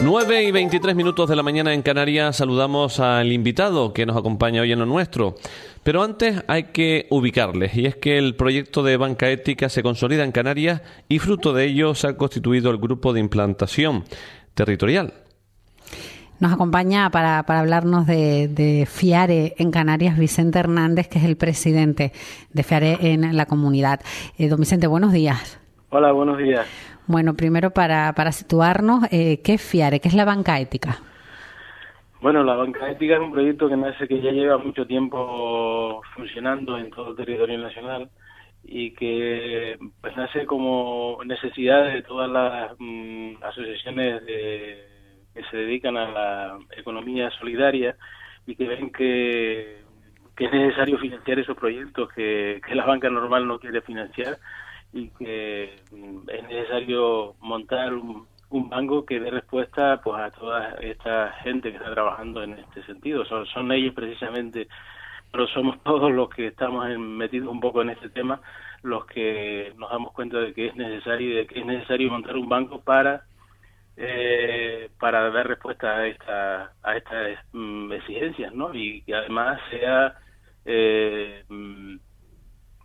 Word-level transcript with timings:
9 0.00 0.44
y 0.44 0.52
23 0.52 0.94
minutos 0.94 1.28
de 1.28 1.34
la 1.34 1.42
mañana 1.42 1.74
en 1.74 1.82
Canarias 1.82 2.36
saludamos 2.36 3.00
al 3.00 3.32
invitado 3.32 3.92
que 3.92 4.06
nos 4.06 4.16
acompaña 4.16 4.62
hoy 4.62 4.70
en 4.70 4.78
lo 4.78 4.86
nuestro. 4.86 5.34
Pero 5.82 6.04
antes 6.04 6.44
hay 6.46 6.64
que 6.64 7.08
ubicarles 7.10 7.76
y 7.76 7.86
es 7.86 7.96
que 7.96 8.16
el 8.16 8.36
proyecto 8.36 8.84
de 8.84 8.96
banca 8.96 9.28
ética 9.28 9.68
se 9.68 9.82
consolida 9.82 10.22
en 10.22 10.30
Canarias 10.30 10.82
y 11.08 11.18
fruto 11.18 11.52
de 11.52 11.64
ello 11.64 11.96
se 11.96 12.06
ha 12.06 12.16
constituido 12.16 12.70
el 12.70 12.78
grupo 12.78 13.12
de 13.12 13.18
implantación 13.18 14.04
territorial. 14.54 15.14
Nos 16.38 16.52
acompaña 16.52 17.10
para, 17.10 17.40
hablarnos 17.40 18.06
de, 18.06 18.86
FIARE 18.88 19.54
en 19.58 19.72
Canarias 19.72 20.16
Vicente 20.16 20.60
Hernández, 20.60 21.08
que 21.08 21.18
es 21.18 21.24
el 21.24 21.36
presidente 21.36 22.12
de 22.52 22.62
FIARE 22.62 22.98
en 23.00 23.36
la 23.36 23.46
comunidad. 23.46 24.00
Eh, 24.38 24.48
don 24.48 24.60
Vicente, 24.60 24.86
buenos 24.86 25.12
días. 25.12 25.58
Hola, 25.90 26.12
buenos 26.12 26.38
días. 26.38 26.66
Bueno, 27.08 27.32
primero 27.32 27.70
para, 27.70 28.12
para 28.12 28.32
situarnos, 28.32 29.04
eh, 29.10 29.40
¿qué 29.42 29.54
es 29.54 29.62
FIARE? 29.62 29.98
¿Qué 29.98 30.08
es 30.08 30.14
la 30.14 30.26
banca 30.26 30.60
ética? 30.60 30.98
Bueno, 32.20 32.44
la 32.44 32.54
banca 32.54 32.90
ética 32.90 33.14
es 33.14 33.20
un 33.20 33.32
proyecto 33.32 33.66
que 33.66 33.78
nace 33.78 34.06
que 34.06 34.20
ya 34.20 34.30
lleva 34.30 34.58
mucho 34.58 34.86
tiempo 34.86 36.02
funcionando 36.14 36.76
en 36.76 36.90
todo 36.90 37.10
el 37.10 37.16
territorio 37.16 37.58
nacional 37.58 38.10
y 38.62 38.90
que 38.90 39.78
pues 40.02 40.14
nace 40.18 40.44
como 40.44 41.18
necesidad 41.24 41.86
de 41.86 42.02
todas 42.02 42.30
las 42.30 42.72
mm, 42.78 43.42
asociaciones 43.42 44.22
que 44.24 45.42
se 45.50 45.56
dedican 45.56 45.96
a 45.96 46.10
la 46.10 46.58
economía 46.76 47.30
solidaria 47.40 47.96
y 48.46 48.54
que 48.54 48.68
ven 48.68 48.90
que, 48.90 49.78
es 50.38 50.52
necesario 50.52 50.98
financiar 50.98 51.38
esos 51.38 51.56
proyectos 51.56 52.12
que 52.12 52.60
la 52.74 52.84
banca 52.84 53.08
normal 53.08 53.48
no 53.48 53.58
quiere 53.58 53.80
financiar 53.80 54.38
y 54.92 55.08
que 55.10 55.80
mm, 55.90 56.30
es 56.30 56.42
necesario 56.48 57.34
montar 57.40 57.94
un, 57.94 58.26
banco 58.50 59.04
que 59.04 59.20
dé 59.20 59.30
respuesta 59.30 60.00
pues 60.02 60.20
a 60.20 60.30
toda 60.30 60.70
esta 60.80 61.32
gente 61.42 61.70
que 61.70 61.76
está 61.76 61.92
trabajando 61.92 62.42
en 62.42 62.54
este 62.54 62.82
sentido. 62.84 63.24
Son, 63.26 63.44
son 63.46 63.70
ellos 63.72 63.94
precisamente, 63.94 64.68
pero 65.30 65.46
somos 65.48 65.82
todos 65.84 66.10
los 66.12 66.30
que 66.30 66.48
estamos 66.48 66.86
metidos 66.98 67.48
un 67.48 67.60
poco 67.60 67.82
en 67.82 67.90
este 67.90 68.08
tema, 68.08 68.40
los 68.82 69.04
que 69.06 69.72
nos 69.76 69.90
damos 69.90 70.12
cuenta 70.12 70.38
de 70.38 70.54
que 70.54 70.68
es 70.68 70.76
necesario 70.76 71.36
de 71.36 71.46
que 71.46 71.60
es 71.60 71.66
necesario 71.66 72.10
montar 72.10 72.36
un 72.36 72.48
banco 72.48 72.80
para 72.80 73.24
eh, 73.96 74.90
para 75.00 75.30
dar 75.30 75.48
respuesta 75.48 75.96
a 75.96 76.06
esta 76.06 76.72
a 76.82 76.96
estas 76.96 77.38
mm, 77.52 77.92
exigencias, 77.92 78.54
¿no? 78.54 78.72
Y 78.74 79.02
que 79.02 79.14
además 79.14 79.60
sea 79.70 80.14
eh, 80.64 81.44
mm, 81.48 81.96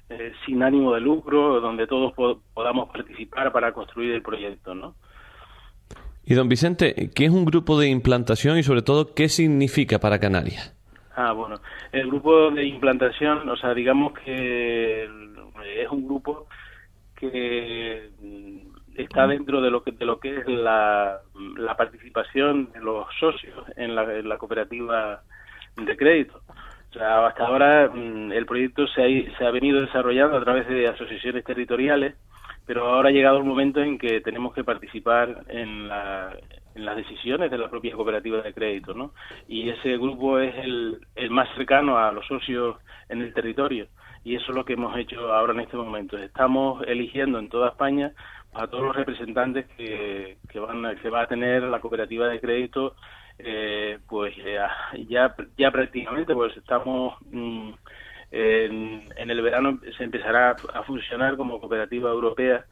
eh, 0.10 0.34
sin 0.46 0.62
ánimo 0.62 0.94
de 0.94 1.02
lucro, 1.02 1.62
donde 1.62 1.88
todos 1.88 2.14
podamos 2.54 2.90
participar 2.90 3.52
para 3.52 3.72
construir 3.72 4.14
el 4.14 4.22
proyecto, 4.22 4.76
¿no? 4.76 4.96
Y 6.26 6.36
don 6.36 6.48
Vicente, 6.48 7.12
¿qué 7.14 7.26
es 7.26 7.32
un 7.32 7.46
grupo 7.46 7.80
de 7.80 7.90
implantación 7.90 8.58
y 8.58 8.64
sobre 8.64 8.82
todo 8.82 9.14
qué 9.14 9.28
significa 9.28 10.00
para 10.00 10.20
Canarias? 10.20 10.74
Ah, 11.16 11.32
bueno, 11.34 11.56
el 11.92 12.08
grupo 12.08 12.52
de 12.52 12.66
implantación, 12.66 13.48
o 13.48 13.58
sea, 13.58 13.74
digamos 13.74 14.14
que 14.14 15.04
es 15.04 15.90
un 15.92 16.06
grupo 16.06 16.48
que 17.16 18.10
está 18.96 19.28
dentro 19.28 19.62
de 19.62 19.70
lo 19.70 19.84
que 19.84 19.92
de 19.92 20.06
lo 20.06 20.20
que 20.20 20.38
es 20.38 20.48
la, 20.48 21.20
participación 21.78 22.72
de 22.72 22.80
los 22.80 23.08
socios 23.20 23.66
en 23.76 23.96
la 23.96 24.38
cooperativa 24.38 25.24
de 25.76 25.98
crédito 25.98 26.43
hasta 27.02 27.46
ahora 27.46 27.90
mm, 27.94 28.32
el 28.32 28.46
proyecto 28.46 28.88
se 28.88 29.02
ha, 29.02 29.38
se 29.38 29.46
ha 29.46 29.52
venido 29.52 29.82
desarrollando 29.82 30.38
a 30.38 30.44
través 30.44 30.68
de 30.68 30.88
asociaciones 30.88 31.44
territoriales, 31.44 32.16
pero 32.66 32.88
ahora 32.88 33.10
ha 33.10 33.12
llegado 33.12 33.38
el 33.38 33.44
momento 33.44 33.82
en 33.82 33.98
que 33.98 34.22
tenemos 34.22 34.54
que 34.54 34.64
participar 34.64 35.44
en, 35.50 35.88
las 35.88 36.96
decisiones 36.96 37.52
de 37.52 37.58
la 37.58 37.70
propia 37.70 37.94
cooperativa 37.94 38.42
de 38.42 38.54
crédito, 38.54 38.94
¿no? 38.94 39.12
Y 39.48 39.70
ese 39.70 39.98
grupo 39.98 40.40
es 40.40 40.56
el, 40.56 41.00
más 41.30 41.48
cercano 41.56 41.98
a 41.98 42.12
los 42.12 42.26
socios 42.26 42.78
en 43.10 43.22
el 43.22 43.34
territorio 43.34 43.88
y 44.24 44.36
eso 44.36 44.52
es 44.52 44.56
lo 44.56 44.66
que 44.66 44.74
hemos 44.74 44.98
hecho 44.98 45.34
ahora 45.34 45.54
en 45.54 45.60
este 45.60 45.78
momento. 45.78 46.18
Estamos 46.18 46.84
eligiendo 46.88 47.38
en 47.38 47.50
toda 47.50 47.70
España 47.70 48.14
a 48.54 48.68
todos 48.68 48.84
los 48.86 48.96
representantes 48.96 49.66
que, 49.78 50.38
que 50.50 50.60
van 50.60 50.96
que 50.98 51.10
va 51.10 51.24
a 51.24 51.28
tener 51.28 51.64
la 51.64 51.80
cooperativa 51.80 52.28
de 52.28 52.40
crédito 52.40 52.96
eh, 53.40 54.00
pues 54.08 54.36
ya, 54.38 54.72
ya 55.58 55.72
prácticamente 55.72 56.34
pues 56.34 56.56
estamos 56.58 57.16
mm, 57.32 57.72
en, 58.32 59.30
el 59.30 59.42
verano 59.42 59.80
se 59.98 60.04
empezará 60.04 60.56
a 60.74 60.84
funcionar 60.84 61.38
como 61.38 61.60
cooperativa 61.60 62.10
europea 62.10 62.66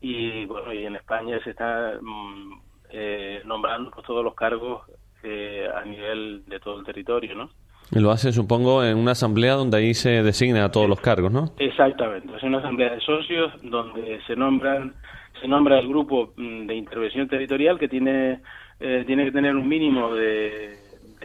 y 0.00 0.44
bueno 0.46 0.72
y 0.72 0.84
en 0.84 0.96
España 0.96 1.38
se 1.44 1.50
está 1.50 1.98
mm, 2.00 2.60
eh, 2.90 3.42
nombrando 3.44 3.90
pues, 3.90 4.06
todos 4.06 4.24
los 4.24 4.34
cargos 4.34 4.82
eh, 5.22 5.68
a 5.74 5.84
nivel 5.84 6.44
de 6.46 6.60
todo 6.60 6.80
el 6.80 6.86
territorio 6.86 7.34
no 7.34 7.50
y 7.92 7.98
lo 7.98 8.12
hace, 8.12 8.30
supongo, 8.30 8.84
en 8.84 8.96
una 8.96 9.12
asamblea 9.12 9.54
donde 9.54 9.78
ahí 9.78 9.94
se 9.94 10.22
designa 10.22 10.64
a 10.64 10.70
todos 10.70 10.88
los 10.88 11.00
cargos, 11.00 11.32
¿no? 11.32 11.46
Exactamente. 11.58 12.36
Es 12.36 12.42
una 12.44 12.58
asamblea 12.58 12.94
de 12.94 13.00
socios 13.00 13.52
donde 13.62 14.20
se 14.28 14.36
nombran 14.36 14.94
se 15.40 15.48
nombra 15.48 15.78
el 15.78 15.88
grupo 15.88 16.32
mm, 16.36 16.66
de 16.66 16.74
intervención 16.74 17.28
territorial 17.28 17.78
que 17.78 17.88
tiene 17.88 18.40
eh, 18.80 19.04
tiene 19.06 19.26
que 19.26 19.32
tener 19.32 19.54
un 19.54 19.68
mínimo 19.68 20.14
de, 20.14 20.74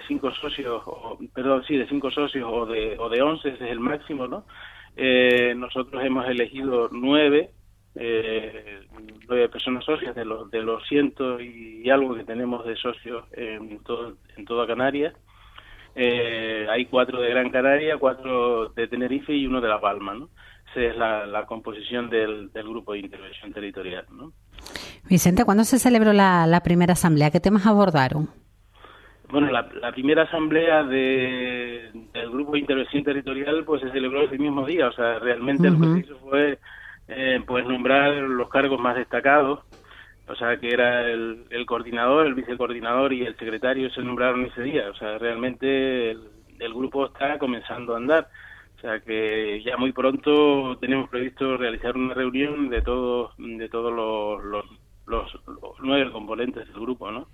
cinco 0.07 0.29
socios, 0.31 0.83
o, 0.85 1.17
perdón, 1.33 1.63
sí, 1.65 1.77
de 1.77 1.87
cinco 1.87 2.11
socios 2.11 2.47
o 2.51 2.65
de, 2.65 2.97
o 2.99 3.09
de 3.09 3.21
once, 3.21 3.49
ese 3.49 3.63
es 3.65 3.71
el 3.71 3.79
máximo, 3.79 4.27
¿no? 4.27 4.45
Eh, 4.97 5.53
nosotros 5.55 6.03
hemos 6.03 6.27
elegido 6.27 6.89
nueve, 6.91 7.51
eh, 7.95 8.81
nueve 9.27 9.49
personas 9.49 9.85
socias 9.85 10.13
de 10.15 10.25
los, 10.25 10.51
de 10.51 10.61
los 10.61 10.85
ciento 10.87 11.39
y 11.39 11.89
algo 11.89 12.13
que 12.15 12.25
tenemos 12.25 12.65
de 12.65 12.75
socios 12.75 13.25
en, 13.31 13.81
todo, 13.83 14.17
en 14.35 14.45
toda 14.45 14.67
Canarias. 14.67 15.13
hay 15.95 16.85
cuatro 16.85 17.21
de 17.21 17.29
Gran 17.29 17.49
Canaria, 17.49 17.97
cuatro 17.97 18.69
de 18.69 18.87
Tenerife 18.87 19.33
y 19.33 19.47
uno 19.47 19.61
de 19.61 19.69
La 19.69 19.79
Palma, 19.79 20.13
¿no? 20.13 20.29
Esa 20.71 20.81
es 20.81 20.97
la, 20.97 21.25
la 21.25 21.45
composición 21.45 22.09
del, 22.09 22.51
del 22.51 22.67
grupo 22.67 22.93
de 22.93 22.99
intervención 22.99 23.53
territorial, 23.53 24.05
¿no? 24.11 24.33
Vicente, 25.07 25.45
¿cuándo 25.45 25.63
se 25.63 25.79
celebró 25.79 26.13
la, 26.13 26.61
primera 26.63 26.93
asamblea? 26.93 27.31
¿Qué 27.31 27.39
temas 27.39 27.65
abordaron? 27.65 28.29
Bueno, 29.29 29.51
la, 29.51 29.91
primera 29.91 30.23
asamblea 30.23 30.83
de, 30.83 31.91
del 32.13 32.29
Grupo 32.31 32.53
de 32.53 32.59
Intervención 32.59 33.03
Territorial 33.03 33.63
pues 33.65 33.81
se 33.81 33.91
celebró 33.91 34.23
ese 34.23 34.37
mismo 34.37 34.65
día. 34.65 34.87
O 34.87 34.93
sea, 34.93 35.19
realmente 35.19 35.67
el 35.67 35.77
proceso 35.77 36.17
fue 36.19 36.59
eh, 37.07 37.41
pues 37.45 37.65
nombrar 37.65 38.13
los 38.13 38.49
cargos 38.49 38.79
más 38.79 38.95
destacados. 38.95 39.59
O 40.27 40.35
sea, 40.35 40.57
que 40.57 40.69
era 40.69 41.07
el, 41.07 41.65
coordinador, 41.67 42.25
el 42.25 42.33
vicecoordinador 42.33 43.13
y 43.13 43.25
el 43.25 43.37
secretario 43.37 43.91
se 43.91 44.01
nombraron 44.01 44.45
ese 44.45 44.63
día. 44.63 44.89
O 44.89 44.95
sea, 44.95 45.19
realmente 45.19 46.11
el, 46.11 46.21
el 46.59 46.73
grupo 46.73 47.05
está 47.07 47.37
comenzando 47.37 47.93
a 47.93 47.97
andar. 47.97 48.27
O 48.77 48.81
sea 48.81 48.99
que 48.99 49.63
ya 49.63 49.77
muy 49.77 49.93
pronto 49.93 50.77
tenemos 50.79 51.09
previsto 51.09 51.57
realizar 51.57 51.95
una 51.95 52.13
reunión 52.13 52.69
de 52.69 52.81
todos 52.81 53.31
de 53.37 53.69
todos 53.69 53.93
los, 53.93 54.43
los, 54.43 54.65
nueve 55.85 56.11
componentes 56.11 56.67
del 56.67 56.81
grupo, 56.81 57.11
¿no? 57.11 57.27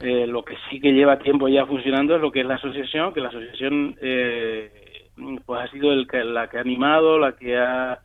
Eh, 0.00 0.26
lo 0.26 0.42
que 0.44 0.56
sí 0.70 0.80
que 0.80 0.92
lleva 0.92 1.18
tiempo 1.18 1.46
ya 1.48 1.66
funcionando 1.66 2.16
es 2.16 2.22
lo 2.22 2.32
que 2.32 2.40
es 2.40 2.46
la 2.46 2.54
asociación, 2.54 3.12
que 3.12 3.20
la 3.20 3.28
asociación 3.28 3.96
eh, 4.00 5.08
pues 5.44 5.60
ha 5.60 5.70
sido 5.70 5.92
el 5.92 6.06
la 6.32 6.48
que 6.48 6.56
ha 6.56 6.62
animado, 6.62 7.18
la 7.18 7.36
que 7.36 7.58
ha 7.58 8.00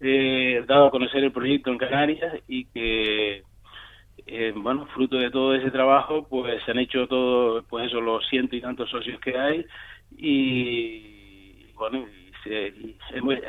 eh, 0.00 0.64
dado 0.66 0.86
a 0.86 0.90
conocer 0.90 1.22
el 1.22 1.32
proyecto 1.32 1.70
en 1.70 1.78
Canarias 1.78 2.34
y 2.48 2.64
que 2.66 3.42
bueno, 4.56 4.86
fruto 4.86 5.18
de 5.18 5.30
todo 5.30 5.54
ese 5.54 5.70
trabajo, 5.70 6.26
pues 6.26 6.62
se 6.64 6.70
han 6.70 6.78
hecho 6.78 7.06
todo, 7.06 7.62
pues 7.64 7.88
eso, 7.88 8.00
los 8.00 8.26
ciento 8.28 8.56
y 8.56 8.62
tantos 8.62 8.88
socios 8.88 9.20
que 9.20 9.36
hay 9.38 9.66
y 10.16 11.66
bueno, 11.74 12.06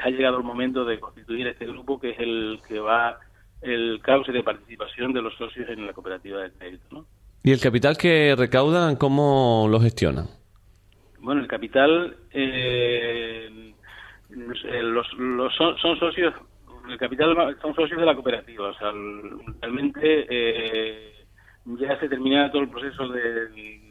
ha 0.03 0.09
llegado 0.09 0.37
el 0.37 0.43
momento 0.43 0.83
de 0.83 0.99
constituir 0.99 1.47
este 1.47 1.65
grupo 1.65 1.97
que 1.97 2.09
es 2.09 2.19
el 2.19 2.59
que 2.67 2.79
va 2.79 3.17
el 3.65 3.99
cauce 4.01 4.31
de 4.31 4.43
participación 4.43 5.13
de 5.13 5.21
los 5.21 5.35
socios 5.35 5.69
en 5.69 5.85
la 5.85 5.93
cooperativa 5.93 6.41
de 6.41 6.51
crédito. 6.51 6.85
¿no? 6.91 7.05
¿Y 7.43 7.51
el 7.51 7.59
capital 7.59 7.97
que 7.97 8.35
recaudan, 8.37 8.95
cómo 8.95 9.67
lo 9.69 9.79
gestionan? 9.79 10.27
Bueno, 11.19 11.41
el 11.41 11.47
capital, 11.47 12.15
eh, 12.31 13.73
los, 14.29 15.13
los 15.13 15.55
son, 15.55 15.77
son, 15.77 15.99
socios, 15.99 16.33
el 16.89 16.97
capital 16.97 17.57
son 17.61 17.75
socios 17.75 17.99
de 17.99 18.05
la 18.05 18.13
cooperativa, 18.13 18.69
o 18.69 18.73
sea, 18.75 18.91
realmente 19.61 20.25
eh, 20.29 21.13
ya 21.65 21.99
se 21.99 22.07
termina 22.07 22.51
todo 22.51 22.61
el 22.61 22.69
proceso 22.69 23.07
de, 23.09 23.49
de, 23.49 23.81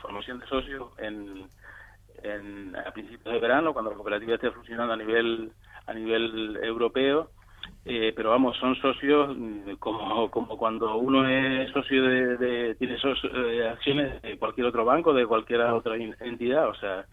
formación 0.00 0.40
de 0.40 0.46
socios 0.46 0.90
en, 0.98 1.44
en, 2.24 2.74
a 2.76 2.90
principios 2.92 3.34
de 3.34 3.40
verano, 3.40 3.72
cuando 3.72 3.90
la 3.90 3.96
cooperativa 3.96 4.34
esté 4.34 4.50
funcionando 4.50 4.94
a 4.94 4.96
nivel 4.96 5.52
a 5.86 5.94
nivel 5.94 6.58
europeo 6.62 7.30
eh, 7.84 8.12
pero 8.14 8.30
vamos, 8.30 8.56
son 8.58 8.76
socios 8.76 9.36
mm, 9.36 9.72
como, 9.80 10.30
como 10.30 10.56
cuando 10.56 10.96
uno 10.96 11.28
es 11.28 11.70
socio 11.72 12.02
de, 12.04 12.76
tiene 12.76 12.96
eh, 12.96 13.68
acciones 13.68 14.22
de 14.22 14.38
cualquier 14.38 14.68
otro 14.68 14.84
banco, 14.84 15.12
de 15.12 15.26
cualquier 15.26 15.62
otra 15.62 15.96
entidad. 15.96 16.68
O 16.68 16.74
sea, 16.74 17.04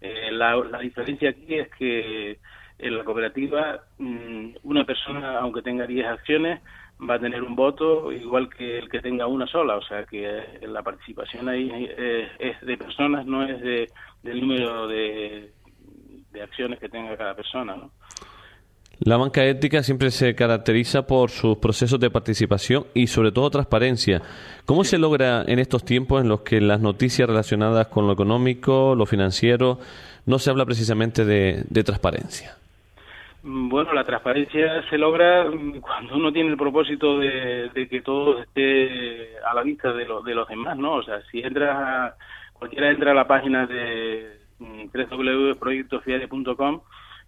eh, 0.00 0.30
la, 0.30 0.54
la 0.56 0.78
diferencia 0.78 1.30
aquí 1.30 1.54
es 1.54 1.68
que 1.76 2.38
en 2.78 2.96
la 2.96 3.04
cooperativa 3.04 3.80
mm, 3.98 4.50
una 4.62 4.84
persona, 4.84 5.38
aunque 5.40 5.62
tenga 5.62 5.86
10 5.86 6.06
acciones, 6.06 6.60
va 7.08 7.14
a 7.14 7.20
tener 7.20 7.42
un 7.42 7.56
voto 7.56 8.12
igual 8.12 8.48
que 8.48 8.78
el 8.78 8.88
que 8.88 9.00
tenga 9.00 9.26
una 9.26 9.48
sola. 9.48 9.76
O 9.76 9.82
sea, 9.82 10.04
que 10.04 10.44
la 10.62 10.82
participación 10.84 11.48
ahí 11.48 11.90
es, 12.38 12.60
de 12.60 12.76
personas, 12.76 13.26
no 13.26 13.42
es 13.42 13.60
de, 13.60 13.90
del 14.22 14.40
número 14.40 14.86
de, 14.86 15.52
de 16.30 16.42
acciones 16.42 16.78
que 16.78 16.88
tenga 16.88 17.16
cada 17.16 17.34
persona, 17.34 17.74
¿no? 17.74 17.90
La 19.00 19.16
banca 19.16 19.44
ética 19.44 19.82
siempre 19.82 20.10
se 20.10 20.34
caracteriza 20.34 21.06
por 21.06 21.30
sus 21.30 21.58
procesos 21.58 21.98
de 21.98 22.10
participación 22.10 22.86
y 22.94 23.08
sobre 23.08 23.32
todo 23.32 23.50
transparencia. 23.50 24.22
¿Cómo 24.66 24.84
se 24.84 24.98
logra 24.98 25.42
en 25.46 25.58
estos 25.58 25.84
tiempos 25.84 26.22
en 26.22 26.28
los 26.28 26.42
que 26.42 26.60
las 26.60 26.80
noticias 26.80 27.28
relacionadas 27.28 27.88
con 27.88 28.06
lo 28.06 28.12
económico, 28.12 28.94
lo 28.94 29.04
financiero, 29.06 29.78
no 30.26 30.38
se 30.38 30.50
habla 30.50 30.64
precisamente 30.64 31.24
de, 31.24 31.84
transparencia? 31.84 32.56
Bueno, 33.42 33.92
la 33.92 34.04
transparencia 34.04 34.88
se 34.88 34.96
logra 34.96 35.44
cuando 35.80 36.14
uno 36.16 36.32
tiene 36.32 36.50
el 36.50 36.56
propósito 36.56 37.18
de, 37.18 37.88
que 37.90 38.00
todo 38.00 38.40
esté 38.40 39.36
a 39.44 39.54
la 39.54 39.62
vista 39.62 39.92
de, 39.92 40.06
de 40.24 40.34
los 40.34 40.48
demás, 40.48 40.78
¿no? 40.78 40.94
O 40.94 41.02
sea, 41.02 41.20
si 41.30 41.40
entra, 41.40 42.14
cualquiera 42.54 42.90
entra 42.90 43.10
a 43.10 43.14
la 43.14 43.26
página 43.26 43.66
de 43.66 44.38
mm, 44.60 44.84
www.proyectofiare.com 44.94 46.80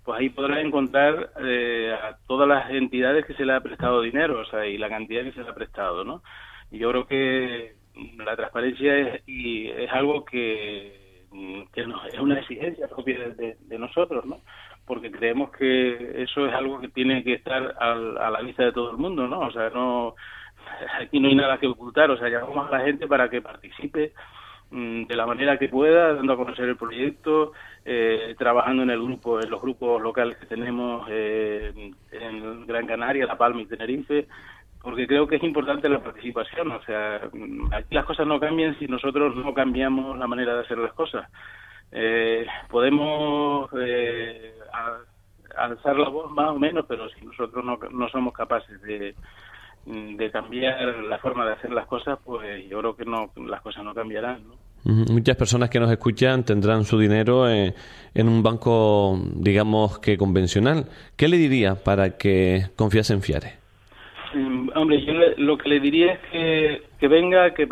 pues 0.06 0.20
ahí 0.20 0.30
podrás 0.30 0.64
encontrar 0.64 1.32
eh, 1.44 1.92
a 1.92 2.16
todas 2.28 2.48
las 2.48 2.70
entidades 2.70 3.26
que 3.26 3.34
se 3.34 3.44
le 3.44 3.52
ha 3.52 3.60
prestado 3.60 4.00
dinero, 4.00 4.40
o 4.40 4.44
sea, 4.44 4.64
y 4.64 4.78
la 4.78 4.88
cantidad 4.88 5.24
que 5.24 5.32
se 5.32 5.42
le 5.42 5.50
ha 5.50 5.54
prestado, 5.54 6.04
¿no? 6.04 6.22
Y 6.70 6.78
yo 6.78 6.90
creo 6.90 7.06
que 7.08 7.74
la 8.24 8.36
transparencia 8.36 8.96
es, 8.96 9.22
y 9.26 9.68
es 9.68 9.90
algo 9.92 10.24
que, 10.24 11.26
que 11.72 11.80
es 11.80 12.20
una 12.20 12.38
exigencia 12.38 12.86
propia 12.86 13.18
de, 13.30 13.78
nosotros, 13.78 14.24
¿no? 14.24 14.38
Porque 14.86 15.10
creemos 15.10 15.50
que 15.50 16.22
eso 16.22 16.46
es 16.46 16.54
algo 16.54 16.80
que 16.80 16.88
tiene 16.88 17.24
que 17.24 17.34
estar 17.34 17.74
a 17.80 18.30
la 18.30 18.40
vista 18.42 18.62
de 18.64 18.72
todo 18.72 18.92
el 18.92 18.98
mundo, 18.98 19.26
¿no? 19.26 19.40
O 19.40 19.50
sea, 19.50 19.70
no 19.70 20.14
aquí 21.00 21.18
no 21.18 21.28
hay 21.28 21.34
nada 21.34 21.58
que 21.58 21.66
ocultar, 21.66 22.10
o 22.12 22.16
sea, 22.16 22.28
llamamos 22.28 22.68
a 22.68 22.78
la 22.78 22.84
gente 22.84 23.08
para 23.08 23.28
que 23.28 23.42
participe 23.42 24.12
de 24.70 25.16
la 25.16 25.26
manera 25.26 25.58
que 25.58 25.68
pueda, 25.68 26.14
dando 26.14 26.32
a 26.32 26.36
conocer 26.36 26.68
el 26.68 26.76
proyecto, 26.76 27.52
eh, 27.84 28.34
trabajando 28.36 28.82
en 28.82 28.90
el 28.90 29.00
grupo, 29.00 29.40
en 29.40 29.48
los 29.48 29.60
grupos 29.60 30.02
locales 30.02 30.36
que 30.38 30.46
tenemos 30.46 31.06
eh, 31.08 31.92
en 32.10 32.66
Gran 32.66 32.86
Canaria, 32.86 33.26
La 33.26 33.38
Palma 33.38 33.62
y 33.62 33.66
Tenerife, 33.66 34.26
porque 34.82 35.06
creo 35.06 35.26
que 35.26 35.36
es 35.36 35.42
importante 35.44 35.88
la 35.88 36.02
participación. 36.02 36.72
O 36.72 36.82
sea, 36.82 37.28
mm, 37.32 37.72
aquí 37.72 37.94
las 37.94 38.04
cosas 38.04 38.26
no 38.26 38.40
cambian 38.40 38.76
si 38.78 38.86
nosotros 38.86 39.36
no 39.36 39.54
cambiamos 39.54 40.18
la 40.18 40.26
manera 40.26 40.54
de 40.54 40.60
hacer 40.62 40.78
las 40.78 40.92
cosas. 40.94 41.30
Eh, 41.92 42.44
podemos 42.68 43.70
alzar 45.56 45.96
la 45.96 46.08
voz 46.08 46.30
más 46.32 46.50
o 46.50 46.58
menos, 46.58 46.84
pero 46.88 47.08
si 47.10 47.24
nosotros 47.24 47.64
no, 47.64 47.78
no 47.90 48.08
somos 48.08 48.34
capaces 48.34 48.82
de, 48.82 49.14
de 49.86 50.30
cambiar 50.32 50.84
la 51.04 51.18
forma 51.18 51.46
de 51.46 51.52
hacer 51.52 51.72
las 51.72 51.86
cosas, 51.86 52.18
pues 52.24 52.68
yo 52.68 52.80
creo 52.80 52.96
que 52.96 53.04
no 53.04 53.30
las 53.46 53.62
cosas 53.62 53.84
no 53.84 53.94
cambiarán. 53.94 54.42
Muchas 54.84 55.36
personas 55.36 55.68
que 55.68 55.80
nos 55.80 55.90
escuchan 55.90 56.44
tendrán 56.44 56.84
su 56.84 56.98
dinero 56.98 57.48
en, 57.50 57.74
un 58.16 58.42
banco, 58.42 59.18
digamos 59.34 59.98
que 59.98 60.16
convencional. 60.16 60.86
¿Qué 61.16 61.26
le 61.28 61.36
diría 61.38 61.74
para 61.74 62.16
que 62.16 62.66
confiase 62.76 63.12
en 63.12 63.22
Fiare? 63.22 63.54
Mm, 64.34 64.70
hombre, 64.76 65.04
yo 65.04 65.12
lo 65.38 65.58
que 65.58 65.68
le 65.68 65.80
diría 65.80 66.12
es 66.12 66.18
que, 66.30 66.82
que 67.00 67.08
venga, 67.08 67.52
que, 67.52 67.66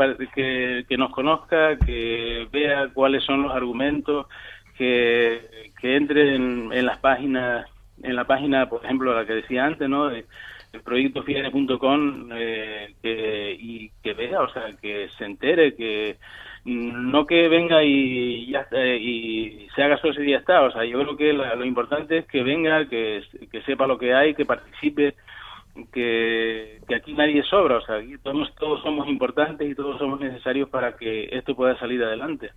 que, 0.88 0.96
nos 0.96 1.12
conozca, 1.12 1.78
que 1.78 2.48
vea 2.52 2.88
cuáles 2.92 3.22
son 3.22 3.42
los 3.42 3.52
argumentos, 3.52 4.26
que, 4.76 5.70
que 5.80 5.96
entre 5.96 6.34
en, 6.34 6.72
en 6.72 6.86
las 6.86 6.98
páginas, 6.98 7.66
en 8.02 8.16
la 8.16 8.24
página, 8.24 8.68
por 8.68 8.84
ejemplo, 8.84 9.14
la 9.14 9.24
que 9.24 9.34
decía 9.34 9.64
antes, 9.64 9.88
¿no? 9.88 10.10
el 10.10 10.24
proyecto 10.82 11.22
fiare.com 11.22 12.30
eh, 12.32 12.94
que, 13.02 13.56
y 13.58 13.90
que 14.02 14.14
vea, 14.14 14.40
o 14.40 14.48
sea, 14.52 14.70
que 14.80 15.08
se 15.16 15.24
entere, 15.24 15.74
que 15.74 16.16
no 16.64 17.26
que 17.26 17.48
venga 17.48 17.82
y 17.82 18.46
ya 18.50 18.66
y 18.72 19.68
se 19.74 19.82
haga 19.82 19.98
socio 19.98 20.24
y 20.24 20.30
ya 20.30 20.38
está, 20.38 20.62
o 20.62 20.70
sea, 20.70 20.84
yo 20.84 20.98
creo 21.00 21.16
que 21.16 21.32
lo 21.32 21.64
importante 21.64 22.18
es 22.18 22.26
que 22.26 22.42
venga, 22.42 22.86
que, 22.88 23.22
sepa 23.66 23.86
lo 23.86 23.98
que 23.98 24.14
hay, 24.14 24.34
que 24.34 24.46
participe, 24.46 25.14
que, 25.92 26.80
que 26.88 26.94
aquí 26.94 27.12
nadie 27.12 27.42
sobra, 27.42 27.76
o 27.76 27.80
sea, 27.82 27.96
aquí 27.96 28.16
todos 28.22 28.82
somos 28.82 29.08
importantes 29.08 29.70
y 29.70 29.74
todos 29.74 29.98
somos 29.98 30.20
necesarios 30.20 30.68
para 30.70 30.96
que 30.96 31.28
esto 31.32 31.54
pueda 31.54 31.78
salir 31.78 32.02
adelante. 32.02 32.50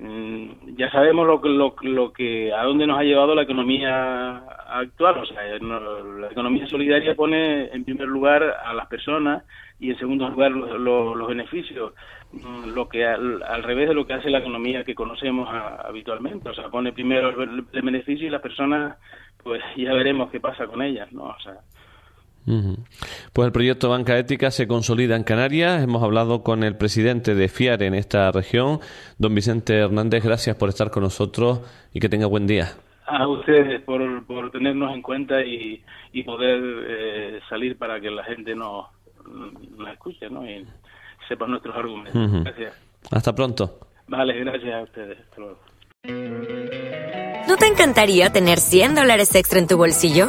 Mm, 0.00 0.76
ya 0.76 0.88
sabemos 0.92 1.26
lo, 1.26 1.40
lo, 1.42 1.74
lo 1.82 2.12
que 2.12 2.52
a 2.52 2.62
dónde 2.62 2.86
nos 2.86 3.00
ha 3.00 3.02
llevado 3.02 3.34
la 3.34 3.42
economía 3.42 4.44
actual 4.68 5.18
o 5.18 5.26
sea 5.26 5.42
la 5.58 6.28
economía 6.30 6.68
solidaria 6.68 7.16
pone 7.16 7.64
en 7.72 7.82
primer 7.82 8.06
lugar 8.06 8.44
a 8.64 8.72
las 8.74 8.86
personas 8.86 9.42
y 9.80 9.90
en 9.90 9.98
segundo 9.98 10.28
lugar 10.28 10.52
los, 10.52 11.26
beneficios 11.26 11.94
mm, 12.30 12.68
lo 12.74 12.88
que 12.88 13.06
al, 13.06 13.62
revés 13.64 13.88
de 13.88 13.94
lo 13.94 14.06
que 14.06 14.12
hace 14.12 14.30
la 14.30 14.38
economía 14.38 14.84
que 14.84 14.94
conocemos 14.94 15.48
habitualmente 15.50 16.48
o 16.48 16.54
sea 16.54 16.68
pone 16.68 16.92
primero 16.92 17.30
el, 17.30 17.66
el, 17.72 17.82
beneficio 17.82 18.28
y 18.28 18.30
las 18.30 18.42
personas 18.42 18.98
pues 19.42 19.60
ya 19.76 19.94
veremos 19.94 20.30
qué 20.30 20.38
pasa 20.38 20.68
con 20.68 20.80
ellas 20.80 21.10
no 21.10 21.24
o 21.24 21.40
sea 21.40 21.58
pues 23.32 23.46
el 23.46 23.52
proyecto 23.52 23.88
Banca 23.88 24.18
Ética 24.18 24.50
se 24.50 24.66
consolida 24.66 25.16
en 25.16 25.24
Canarias. 25.24 25.82
Hemos 25.82 26.02
hablado 26.02 26.42
con 26.42 26.64
el 26.64 26.76
presidente 26.76 27.34
de 27.34 27.48
FIAR 27.48 27.82
en 27.82 27.94
esta 27.94 28.30
región, 28.30 28.80
don 29.18 29.34
Vicente 29.34 29.78
Hernández. 29.78 30.24
Gracias 30.24 30.56
por 30.56 30.68
estar 30.68 30.90
con 30.90 31.02
nosotros 31.02 31.60
y 31.92 32.00
que 32.00 32.08
tenga 32.08 32.26
buen 32.26 32.46
día. 32.46 32.68
A 33.06 33.26
ustedes 33.26 33.82
por, 33.82 34.24
por 34.26 34.50
tenernos 34.50 34.94
en 34.94 35.02
cuenta 35.02 35.42
y, 35.42 35.82
y 36.12 36.22
poder 36.24 36.60
eh, 36.62 37.40
salir 37.48 37.78
para 37.78 38.00
que 38.00 38.10
la 38.10 38.24
gente 38.24 38.54
nos, 38.54 38.86
nos 39.26 39.88
escuche 39.90 40.28
¿no? 40.30 40.48
y 40.48 40.66
sepa 41.28 41.46
nuestros 41.46 41.74
argumentos. 41.76 42.44
Gracias. 42.44 42.80
Hasta 43.10 43.34
pronto. 43.34 43.78
Vale, 44.08 44.38
gracias 44.40 44.74
a 44.74 44.82
ustedes. 44.82 45.18
¿No 47.48 47.56
te 47.56 47.66
encantaría 47.66 48.30
tener 48.30 48.58
100 48.58 48.94
dólares 48.94 49.34
extra 49.34 49.58
en 49.58 49.66
tu 49.66 49.76
bolsillo? 49.76 50.28